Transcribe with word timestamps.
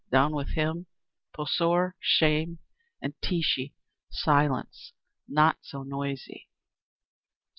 _Down 0.09 0.33
with 0.33 0.55
him!" 0.55 0.87
"Posor! 1.31 1.93
Shame!" 1.99 2.57
and 3.03 3.13
"Teesche! 3.21 3.71
Silence! 4.09 4.93
Not 5.27 5.59
so 5.61 5.83
noisy!" 5.83 6.47